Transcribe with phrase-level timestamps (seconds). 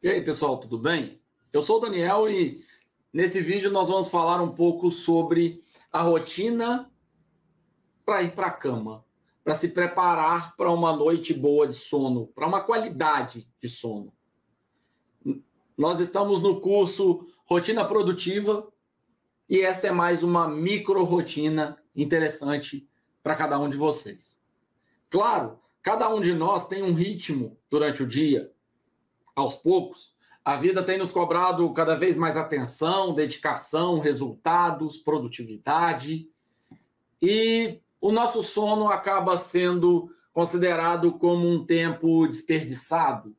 [0.00, 1.20] E aí, pessoal, tudo bem?
[1.52, 2.64] Eu sou o Daniel e
[3.12, 5.60] nesse vídeo nós vamos falar um pouco sobre
[5.90, 6.88] a rotina
[8.06, 9.04] para ir para a cama,
[9.42, 14.12] para se preparar para uma noite boa de sono, para uma qualidade de sono.
[15.76, 18.72] Nós estamos no curso Rotina Produtiva
[19.50, 22.88] e essa é mais uma micro rotina interessante
[23.20, 24.38] para cada um de vocês.
[25.10, 28.52] Claro, cada um de nós tem um ritmo durante o dia
[29.38, 30.12] aos poucos,
[30.44, 36.28] a vida tem nos cobrado cada vez mais atenção, dedicação, resultados, produtividade.
[37.20, 43.36] E o nosso sono acaba sendo considerado como um tempo desperdiçado.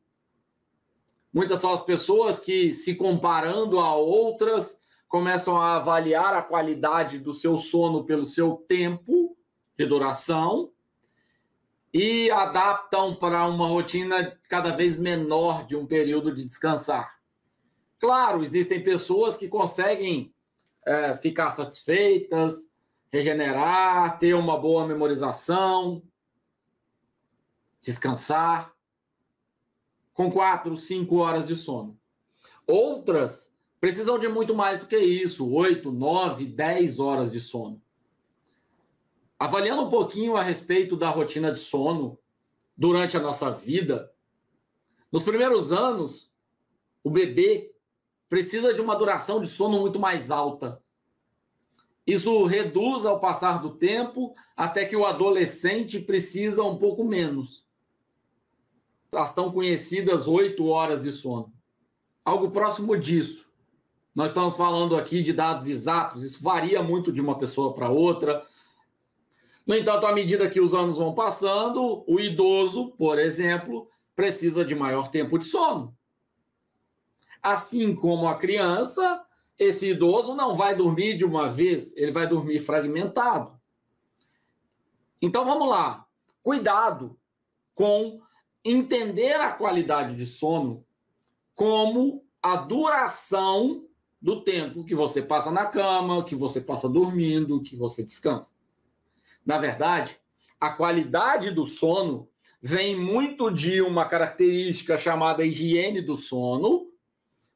[1.32, 7.34] Muitas são as pessoas que, se comparando a outras, começam a avaliar a qualidade do
[7.34, 9.36] seu sono pelo seu tempo
[9.76, 10.70] de duração
[11.92, 17.18] e adaptam para uma rotina cada vez menor de um período de descansar.
[17.98, 20.32] Claro, existem pessoas que conseguem
[20.86, 22.72] é, ficar satisfeitas,
[23.12, 26.02] regenerar, ter uma boa memorização,
[27.82, 28.72] descansar,
[30.14, 31.98] com quatro, cinco horas de sono.
[32.66, 37.82] Outras precisam de muito mais do que isso, oito, nove, dez horas de sono.
[39.40, 42.18] Avaliando um pouquinho a respeito da rotina de sono
[42.76, 44.12] durante a nossa vida,
[45.10, 46.34] nos primeiros anos,
[47.02, 47.74] o bebê
[48.28, 50.82] precisa de uma duração de sono muito mais alta.
[52.06, 57.66] Isso reduz ao passar do tempo, até que o adolescente precisa um pouco menos.
[59.14, 61.50] As tão conhecidas oito horas de sono.
[62.22, 63.50] Algo próximo disso.
[64.14, 68.46] Nós estamos falando aqui de dados exatos, isso varia muito de uma pessoa para outra,
[69.70, 74.74] no entanto, à medida que os anos vão passando, o idoso, por exemplo, precisa de
[74.74, 75.96] maior tempo de sono.
[77.40, 79.24] Assim como a criança,
[79.56, 83.60] esse idoso não vai dormir de uma vez, ele vai dormir fragmentado.
[85.22, 86.04] Então vamos lá.
[86.42, 87.16] Cuidado
[87.72, 88.20] com
[88.64, 90.84] entender a qualidade de sono
[91.54, 93.86] como a duração
[94.20, 98.58] do tempo que você passa na cama, que você passa dormindo, que você descansa.
[99.50, 100.16] Na verdade,
[100.60, 102.28] a qualidade do sono
[102.62, 106.92] vem muito de uma característica chamada higiene do sono,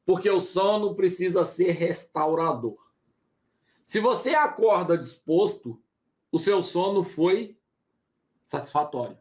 [0.05, 2.75] porque o sono precisa ser restaurador.
[3.85, 5.81] Se você acorda disposto,
[6.29, 7.57] o seu sono foi
[8.43, 9.17] satisfatório.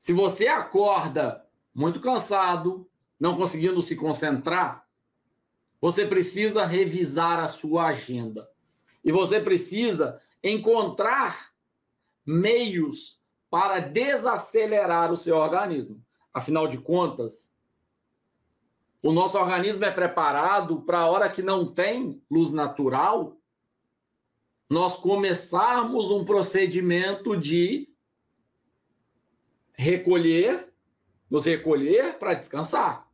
[0.00, 2.88] Se você acorda muito cansado,
[3.20, 4.88] não conseguindo se concentrar,
[5.82, 8.48] você precisa revisar a sua agenda.
[9.04, 11.52] E você precisa encontrar
[12.24, 13.20] meios
[13.50, 16.04] para desacelerar o seu organismo.
[16.32, 17.54] Afinal de contas,
[19.02, 23.36] o nosso organismo é preparado para a hora que não tem luz natural,
[24.68, 27.94] nós começarmos um procedimento de
[29.74, 30.72] recolher,
[31.30, 33.06] nos recolher para descansar.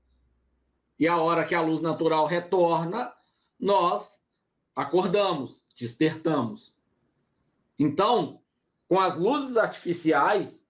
[0.98, 3.12] E a hora que a luz natural retorna,
[3.58, 4.22] nós
[4.76, 6.76] acordamos, despertamos.
[7.78, 8.40] Então,
[8.90, 10.68] com as luzes artificiais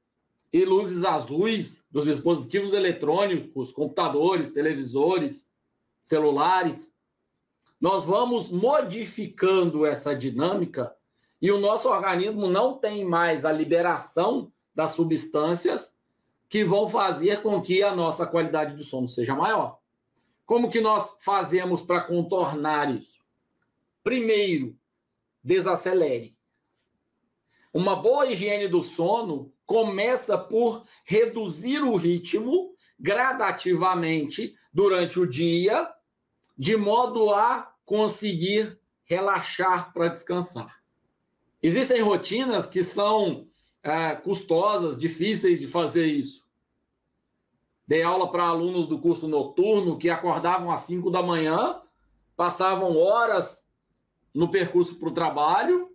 [0.52, 5.50] e luzes azuis dos dispositivos eletrônicos, computadores, televisores,
[6.02, 6.94] celulares,
[7.80, 10.94] nós vamos modificando essa dinâmica
[11.40, 15.96] e o nosso organismo não tem mais a liberação das substâncias
[16.46, 19.78] que vão fazer com que a nossa qualidade de sono seja maior.
[20.44, 23.24] Como que nós fazemos para contornar isso?
[24.04, 24.76] Primeiro,
[25.42, 26.38] desacelere.
[27.72, 35.88] Uma boa higiene do sono começa por reduzir o ritmo gradativamente durante o dia,
[36.58, 40.80] de modo a conseguir relaxar para descansar.
[41.62, 43.46] Existem rotinas que são
[43.82, 46.44] é, custosas, difíceis de fazer isso.
[47.86, 51.80] Dei aula para alunos do curso noturno que acordavam às 5 da manhã,
[52.36, 53.68] passavam horas
[54.32, 55.89] no percurso para o trabalho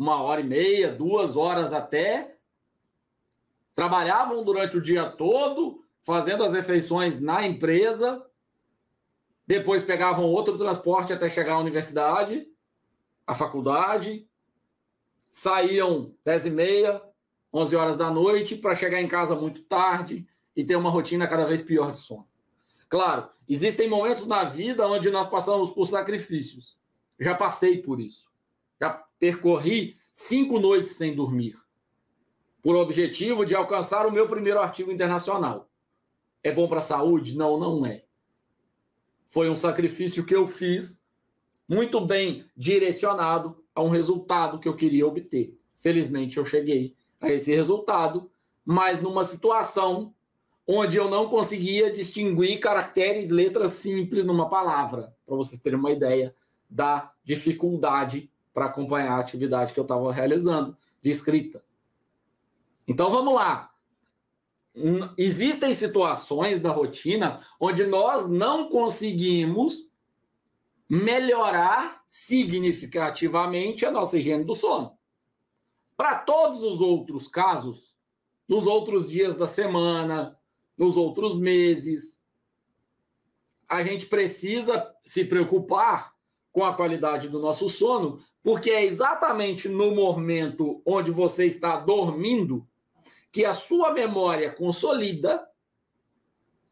[0.00, 2.38] uma hora e meia, duas horas até.
[3.74, 8.26] Trabalhavam durante o dia todo, fazendo as refeições na empresa.
[9.46, 12.48] Depois pegavam outro transporte até chegar à universidade,
[13.26, 14.26] à faculdade.
[15.30, 17.02] Saíam dez e meia,
[17.52, 20.26] onze horas da noite, para chegar em casa muito tarde
[20.56, 22.26] e ter uma rotina cada vez pior de sono.
[22.88, 26.78] Claro, existem momentos na vida onde nós passamos por sacrifícios.
[27.18, 28.29] Já passei por isso.
[28.80, 31.56] Já percorri cinco noites sem dormir,
[32.62, 35.68] por objetivo de alcançar o meu primeiro artigo internacional.
[36.42, 37.36] É bom para a saúde?
[37.36, 38.04] Não, não é.
[39.28, 41.04] Foi um sacrifício que eu fiz,
[41.68, 45.56] muito bem direcionado a um resultado que eu queria obter.
[45.78, 48.30] Felizmente eu cheguei a esse resultado,
[48.64, 50.14] mas numa situação
[50.66, 56.34] onde eu não conseguia distinguir caracteres, letras simples numa palavra, para vocês terem uma ideia
[56.68, 61.64] da dificuldade para acompanhar a atividade que eu estava realizando de escrita.
[62.86, 63.70] Então vamos lá.
[65.16, 69.90] Existem situações da rotina onde nós não conseguimos
[70.88, 74.98] melhorar significativamente a nossa higiene do sono.
[75.96, 77.94] Para todos os outros casos,
[78.48, 80.36] nos outros dias da semana,
[80.76, 82.24] nos outros meses,
[83.68, 86.12] a gente precisa se preocupar
[86.52, 92.66] com a qualidade do nosso sono, porque é exatamente no momento onde você está dormindo
[93.30, 95.46] que a sua memória consolida,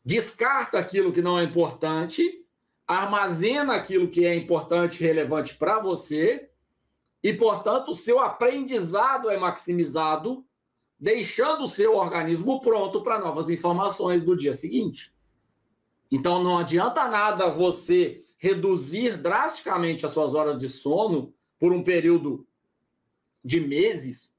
[0.04, 2.44] descarta aquilo que não é importante,
[2.86, 6.50] armazena aquilo que é importante e relevante para você,
[7.22, 10.44] e, portanto, o seu aprendizado é maximizado,
[10.98, 15.12] deixando o seu organismo pronto para novas informações do dia seguinte.
[16.10, 22.46] Então, não adianta nada você reduzir drasticamente as suas horas de sono por um período
[23.44, 24.34] de meses,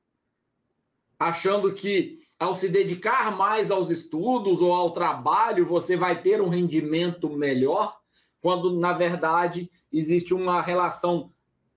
[1.18, 6.48] achando que ao se dedicar mais aos estudos ou ao trabalho você vai ter um
[6.48, 8.00] rendimento melhor,
[8.42, 11.32] quando na verdade existe uma relação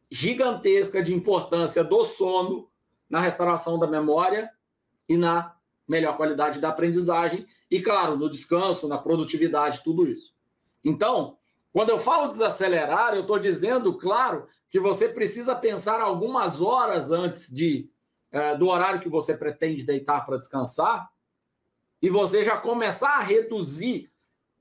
[0.09, 2.69] gigantesca de importância do sono
[3.11, 4.51] na restauração da memória
[5.09, 5.57] e na
[5.89, 10.35] melhor qualidade da aprendizagem e claro, no descanso, na produtividade, tudo isso.
[10.85, 11.39] Então,
[11.73, 17.51] quando eu falo desacelerar, eu estou dizendo, claro, que você precisa pensar algumas horas antes
[17.51, 17.89] de,
[18.31, 21.11] é, do horário que você pretende deitar para descansar,
[22.01, 24.11] e você já começar a reduzir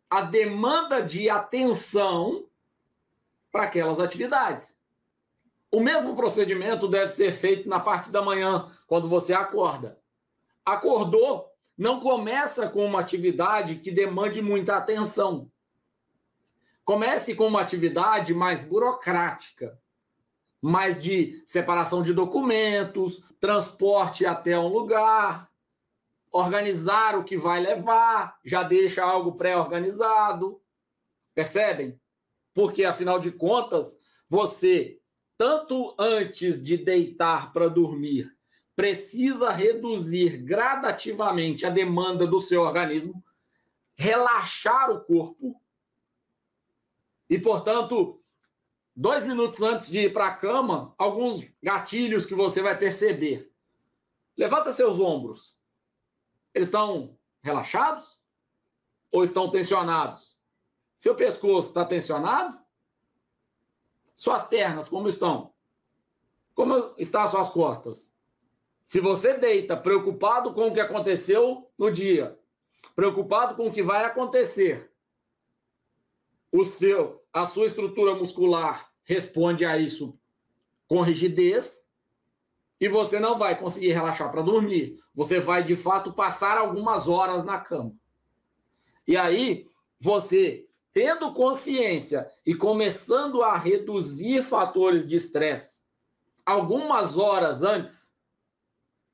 [0.09, 2.45] a demanda de atenção
[3.51, 4.79] para aquelas atividades.
[5.71, 9.97] O mesmo procedimento deve ser feito na parte da manhã, quando você acorda.
[10.65, 15.49] Acordou, não começa com uma atividade que demande muita atenção.
[16.91, 19.79] Comece com uma atividade mais burocrática,
[20.61, 25.49] mais de separação de documentos, transporte até um lugar,
[26.29, 30.61] organizar o que vai levar, já deixa algo pré-organizado.
[31.33, 31.97] Percebem?
[32.53, 33.97] Porque, afinal de contas,
[34.27, 34.99] você,
[35.37, 38.35] tanto antes de deitar para dormir,
[38.75, 43.23] precisa reduzir gradativamente a demanda do seu organismo,
[43.97, 45.60] relaxar o corpo
[47.31, 48.21] e, portanto,
[48.93, 53.49] dois minutos antes de ir para a cama, alguns gatilhos que você vai perceber.
[54.35, 55.55] Levanta seus ombros.
[56.53, 58.19] Eles estão relaxados
[59.09, 60.37] ou estão tensionados?
[60.97, 62.59] Seu pescoço está tensionado?
[64.17, 65.53] Suas pernas, como estão?
[66.53, 68.11] Como estão as suas costas?
[68.83, 72.37] Se você deita preocupado com o que aconteceu no dia,
[72.93, 74.90] preocupado com o que vai acontecer,
[76.51, 80.17] o seu a sua estrutura muscular responde a isso
[80.87, 81.85] com rigidez
[82.79, 84.99] e você não vai conseguir relaxar para dormir.
[85.13, 87.95] Você vai, de fato, passar algumas horas na cama.
[89.07, 89.67] E aí,
[89.99, 95.81] você, tendo consciência e começando a reduzir fatores de estresse
[96.43, 98.15] algumas horas antes,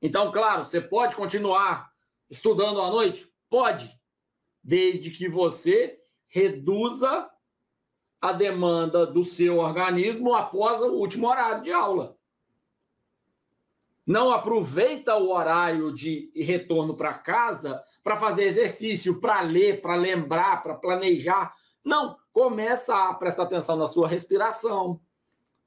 [0.01, 1.91] então, claro, você pode continuar
[2.29, 3.31] estudando à noite?
[3.49, 3.99] Pode,
[4.63, 7.29] desde que você reduza
[8.21, 12.17] a demanda do seu organismo após o último horário de aula.
[14.05, 20.63] Não aproveita o horário de retorno para casa para fazer exercício, para ler, para lembrar,
[20.63, 21.53] para planejar.
[21.83, 25.01] Não, começa a prestar atenção na sua respiração.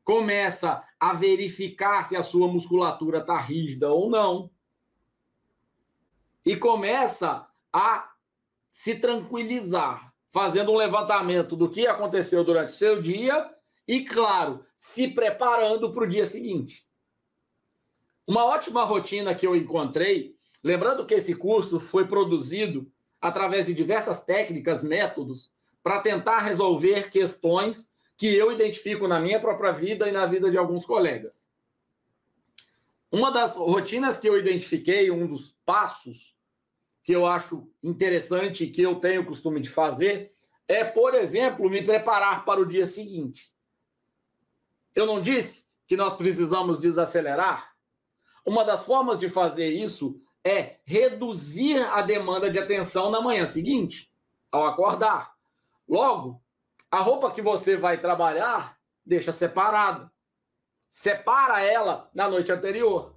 [0.03, 4.51] Começa a verificar se a sua musculatura está rígida ou não.
[6.45, 8.11] E começa a
[8.71, 13.51] se tranquilizar fazendo um levantamento do que aconteceu durante o seu dia
[13.87, 16.87] e, claro, se preparando para o dia seguinte.
[18.27, 24.25] Uma ótima rotina que eu encontrei, lembrando que esse curso foi produzido através de diversas
[24.25, 30.27] técnicas, métodos, para tentar resolver questões que eu identifico na minha própria vida e na
[30.27, 31.49] vida de alguns colegas.
[33.11, 36.30] Uma das rotinas que eu identifiquei, um dos passos
[37.03, 40.35] que eu acho interessante e que eu tenho o costume de fazer
[40.69, 43.53] é, por exemplo, me preparar para o dia seguinte.
[44.95, 47.75] Eu não disse que nós precisamos desacelerar?
[48.47, 54.13] Uma das formas de fazer isso é reduzir a demanda de atenção na manhã seguinte,
[54.53, 55.35] ao acordar.
[55.89, 56.41] Logo,
[56.91, 58.77] A roupa que você vai trabalhar,
[59.07, 60.11] deixa separado.
[60.91, 63.17] Separa ela na noite anterior.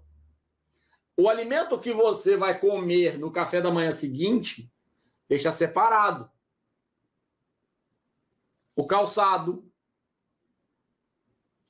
[1.15, 4.71] O alimento que você vai comer no café da manhã seguinte,
[5.29, 6.29] deixa separado.
[8.75, 9.71] O calçado,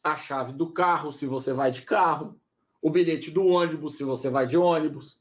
[0.02, 2.40] a chave do carro, se você vai de carro,
[2.82, 5.20] o bilhete do ônibus, se você vai de ônibus.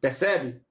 [0.00, 0.62] Percebe?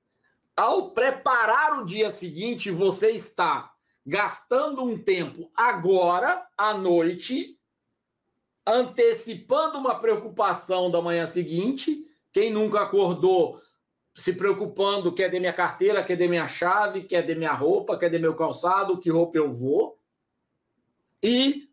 [0.55, 3.73] Ao preparar o dia seguinte, você está
[4.05, 7.59] gastando um tempo agora, à noite,
[8.65, 12.05] antecipando uma preocupação da manhã seguinte.
[12.31, 13.61] Quem nunca acordou
[14.15, 18.09] se preocupando, quer de minha carteira, quer de minha chave, quer de minha roupa, quer
[18.09, 19.99] de meu calçado, que roupa eu vou.
[21.21, 21.69] E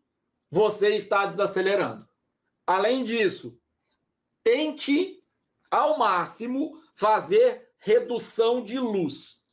[0.51, 2.07] você está desacelerando.
[2.67, 3.57] Além disso,
[4.43, 5.23] tente
[5.71, 9.43] ao máximo fazer redução de luz.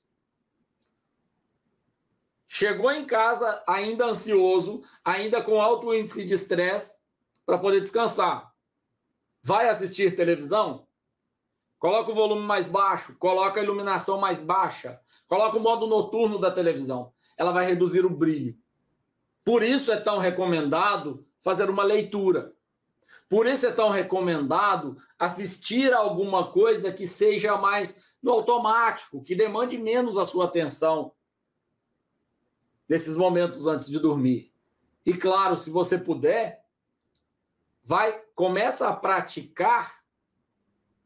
[2.47, 7.00] Chegou em casa ainda ansioso, ainda com alto índice de estresse,
[7.51, 8.55] para poder descansar.
[9.43, 10.87] Vai assistir televisão?
[11.81, 16.53] Coloca o volume mais baixo, coloca a iluminação mais baixa, coloca o modo noturno da
[16.53, 17.13] televisão.
[17.37, 18.57] Ela vai reduzir o brilho.
[19.45, 22.55] Por isso é tão recomendado fazer uma leitura.
[23.29, 29.35] Por isso é tão recomendado assistir a alguma coisa que seja mais no automático, que
[29.35, 31.15] demande menos a sua atenção
[32.89, 34.53] nesses momentos antes de dormir.
[35.05, 36.60] E claro, se você puder,
[37.85, 40.01] vai começa a praticar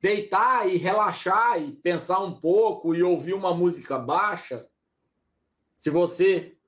[0.05, 4.69] deitar e relaxar e pensar um pouco e ouvir uma música baixa.
[5.75, 6.59] Se você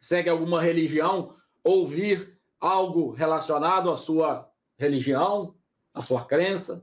[0.00, 5.54] segue alguma religião, ouvir algo relacionado à sua religião,
[5.92, 6.82] à sua crença.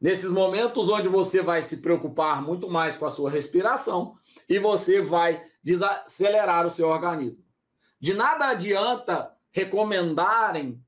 [0.00, 4.16] Nesses momentos onde você vai se preocupar muito mais com a sua respiração
[4.48, 7.44] e você vai desacelerar o seu organismo.
[7.98, 10.80] De nada adianta recomendarem,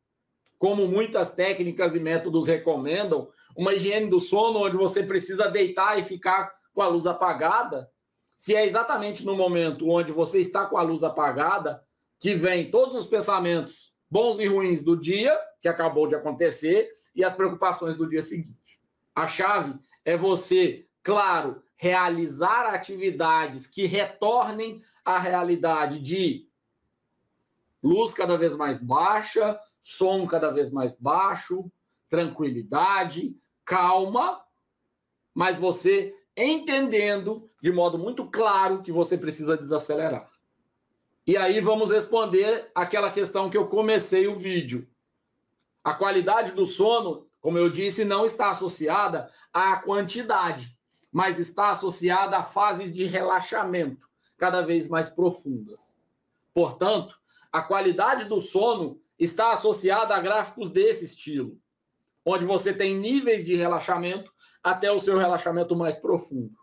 [0.65, 6.03] como muitas técnicas e métodos recomendam, uma higiene do sono onde você precisa deitar e
[6.03, 7.91] ficar com a luz apagada,
[8.39, 11.85] se é exatamente no momento onde você está com a luz apagada
[12.19, 17.23] que vem todos os pensamentos bons e ruins do dia que acabou de acontecer e
[17.23, 18.81] as preocupações do dia seguinte.
[19.15, 26.49] A chave é você, claro, realizar atividades que retornem à realidade de
[27.83, 31.71] luz cada vez mais baixa, som cada vez mais baixo,
[32.09, 33.37] tranquilidade,
[33.67, 34.43] calma,
[35.35, 40.31] mas você entendendo de modo muito claro que você precisa desacelerar.
[41.27, 44.89] E aí vamos responder aquela questão que eu comecei o vídeo.
[45.83, 50.75] A qualidade do sono, como eu disse, não está associada à quantidade,
[51.13, 55.99] mas está associada a fases de relaxamento cada vez mais profundas.
[56.55, 57.19] Portanto,
[57.53, 61.59] a qualidade do sono está associada a gráficos desse estilo,
[62.25, 66.57] onde você tem níveis de relaxamento até o seu relaxamento mais profundo.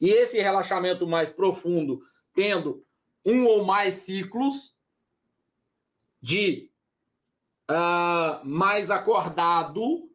[0.00, 2.00] E esse relaxamento mais profundo,
[2.34, 2.84] tendo
[3.24, 4.76] um ou mais ciclos
[6.20, 6.70] de
[7.70, 10.10] uh, mais acordado,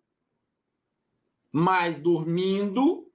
[1.52, 3.12] mais dormindo,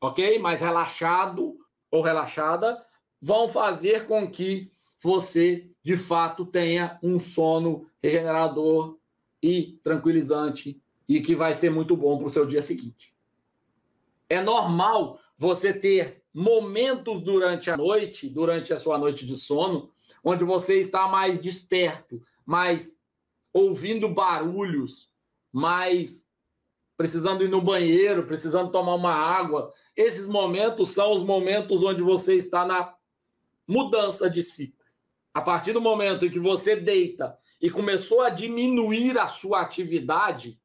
[0.00, 0.38] ok?
[0.38, 1.58] Mais relaxado
[1.90, 2.84] ou relaxada,
[3.20, 8.96] vão fazer com que você, de fato, tenha um sono regenerador
[9.42, 13.12] e tranquilizante e que vai ser muito bom para o seu dia seguinte.
[14.28, 19.90] É normal você ter momentos durante a noite, durante a sua noite de sono,
[20.22, 23.02] onde você está mais desperto, mais
[23.52, 25.10] ouvindo barulhos,
[25.52, 26.26] mais
[26.96, 29.74] precisando ir no banheiro, precisando tomar uma água.
[29.96, 32.94] Esses momentos são os momentos onde você está na
[33.66, 34.81] mudança de ciclo.
[35.34, 40.60] A partir do momento em que você deita e começou a diminuir a sua atividade,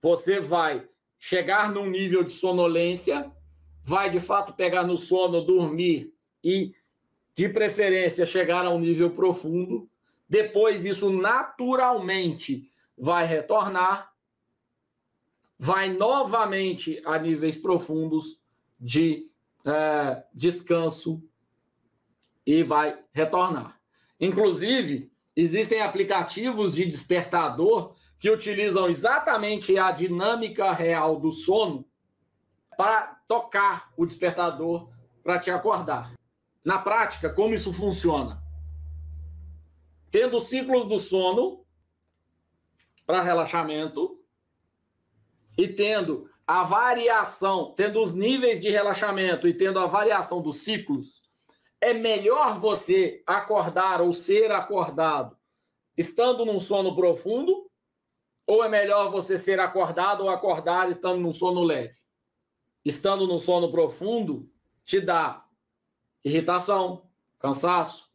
[0.00, 0.88] você vai
[1.18, 3.30] chegar num nível de sonolência
[3.82, 6.14] vai de fato pegar no sono, dormir
[6.44, 6.74] e,
[7.34, 9.88] de preferência, chegar a um nível profundo.
[10.28, 14.12] Depois, isso naturalmente vai retornar,
[15.58, 18.38] vai novamente a níveis profundos
[18.78, 19.28] de
[19.64, 21.22] é, descanso
[22.46, 23.79] e vai retornar.
[24.20, 31.86] Inclusive, existem aplicativos de despertador que utilizam exatamente a dinâmica real do sono
[32.76, 34.90] para tocar o despertador
[35.22, 36.12] para te acordar.
[36.62, 38.42] Na prática, como isso funciona?
[40.10, 41.64] Tendo ciclos do sono
[43.06, 44.20] para relaxamento
[45.56, 51.29] e tendo a variação, tendo os níveis de relaxamento e tendo a variação dos ciclos,
[51.80, 55.36] é melhor você acordar ou ser acordado
[55.96, 57.70] estando num sono profundo?
[58.46, 61.98] Ou é melhor você ser acordado ou acordar estando num sono leve?
[62.84, 64.50] Estando num sono profundo
[64.84, 65.46] te dá
[66.24, 67.08] irritação,
[67.38, 68.10] cansaço.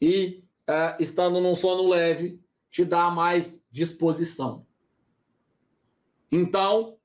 [0.00, 4.66] E é, estando num sono leve te dá mais disposição.
[6.30, 6.98] Então,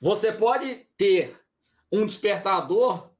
[0.00, 1.38] você pode ter
[1.92, 3.13] um despertador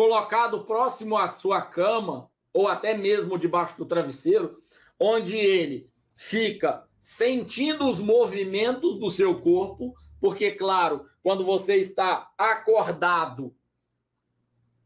[0.00, 4.62] colocado próximo à sua cama ou até mesmo debaixo do travesseiro,
[4.98, 13.54] onde ele fica sentindo os movimentos do seu corpo, porque, claro, quando você está acordado,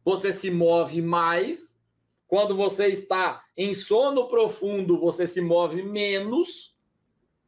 [0.04, 1.80] você se move mais.
[2.26, 6.76] Quando você está em sono profundo, você se move menos.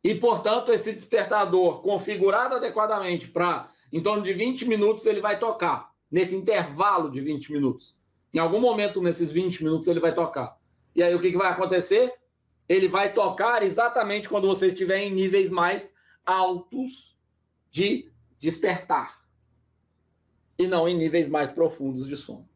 [0.05, 5.96] E, portanto, esse despertador configurado adequadamente para em torno de 20 minutos, ele vai tocar.
[6.11, 7.97] Nesse intervalo de 20 minutos.
[8.33, 10.59] Em algum momento nesses 20 minutos, ele vai tocar.
[10.95, 12.13] E aí, o que, que vai acontecer?
[12.69, 15.95] Ele vai tocar exatamente quando você estiver em níveis mais
[16.25, 17.17] altos
[17.71, 19.21] de despertar.
[20.59, 22.49] E não em níveis mais profundos de sono.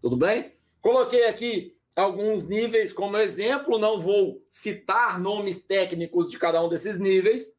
[0.00, 0.52] Tudo bem?
[0.80, 6.98] Coloquei aqui alguns níveis como exemplo, não vou citar nomes técnicos de cada um desses
[6.98, 7.44] níveis.
[7.44, 7.54] Se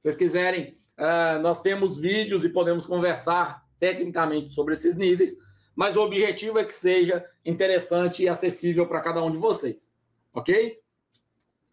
[0.00, 5.36] vocês quiserem, uh, nós temos vídeos e podemos conversar tecnicamente sobre esses níveis,
[5.74, 9.90] mas o objetivo é que seja interessante e acessível para cada um de vocês,
[10.32, 10.78] ok?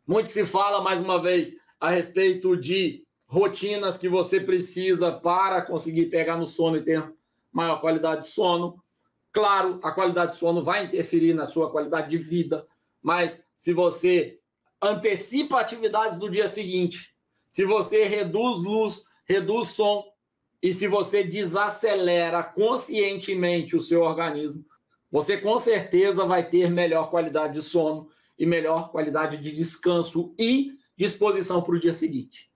[0.06, 6.08] Muito se fala, mais uma vez, a respeito de rotinas que você precisa para conseguir
[6.08, 7.14] pegar no sono e ter
[7.52, 8.84] maior qualidade de sono.
[9.32, 12.68] Claro, a qualidade de sono vai interferir na sua qualidade de vida,
[13.02, 14.40] mas se você
[14.82, 17.16] antecipa atividades do dia seguinte,
[17.50, 20.11] se você reduz luz, reduz som
[20.62, 24.64] e se você desacelera conscientemente o seu organismo,
[25.12, 30.78] você com certeza vai ter melhor qualidade de sono e melhor qualidade de descanso e
[30.96, 32.50] disposição para o dia seguinte.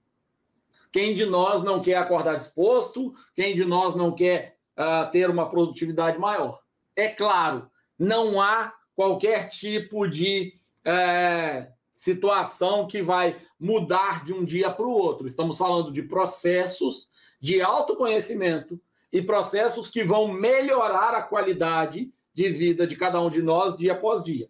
[0.91, 3.13] Quem de nós não quer acordar disposto?
[3.33, 6.61] Quem de nós não quer uh, ter uma produtividade maior?
[6.95, 10.53] É claro, não há qualquer tipo de
[10.85, 15.27] é, situação que vai mudar de um dia para o outro.
[15.27, 17.09] Estamos falando de processos
[17.45, 18.81] de autoconhecimento
[19.13, 23.91] e processos que vão melhorar a qualidade de vida de cada um de nós dia
[23.93, 24.49] após dia.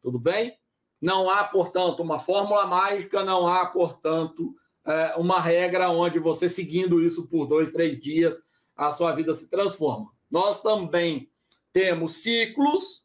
[0.00, 0.56] Tudo bem?
[0.98, 4.54] Não há, portanto, uma fórmula mágica, não há, portanto,
[4.86, 9.50] é, uma regra onde você seguindo isso por dois, três dias, a sua vida se
[9.50, 10.10] transforma.
[10.30, 11.30] Nós também
[11.74, 13.04] temos ciclos,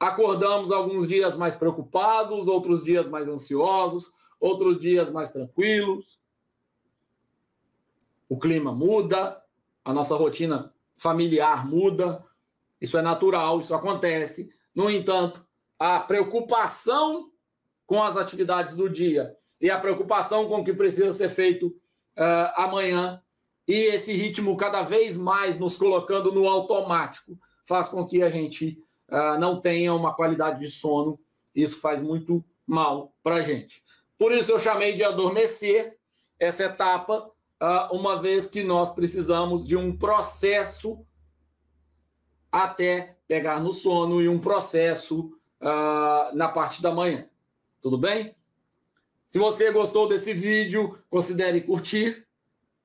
[0.00, 6.16] acordamos alguns dias mais preocupados, outros dias mais ansiosos, outros dias mais tranquilos.
[8.28, 9.40] O clima muda,
[9.84, 12.24] a nossa rotina familiar muda,
[12.80, 14.50] isso é natural, isso acontece.
[14.74, 15.46] No entanto,
[15.78, 17.30] a preocupação
[17.86, 22.52] com as atividades do dia e a preocupação com o que precisa ser feito uh,
[22.56, 23.22] amanhã
[23.66, 28.80] e esse ritmo cada vez mais nos colocando no automático faz com que a gente
[29.08, 31.18] uh, não tenha uma qualidade de sono.
[31.54, 33.82] Isso faz muito mal para a gente.
[34.18, 35.96] Por isso eu chamei de adormecer
[36.38, 37.30] essa etapa,
[37.90, 41.04] uma vez que nós precisamos de um processo
[42.52, 47.28] até pegar no sono e um processo uh, na parte da manhã.
[47.82, 48.34] Tudo bem?
[49.28, 52.26] Se você gostou desse vídeo, considere curtir.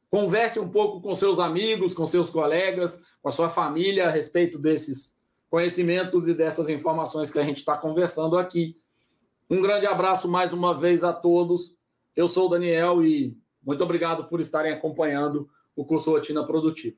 [0.09, 4.57] Converse um pouco com seus amigos, com seus colegas, com a sua família a respeito
[4.57, 5.17] desses
[5.49, 8.77] conhecimentos e dessas informações que a gente está conversando aqui.
[9.49, 11.77] Um grande abraço mais uma vez a todos.
[12.15, 16.97] Eu sou o Daniel e muito obrigado por estarem acompanhando o curso Rotina Produtiva.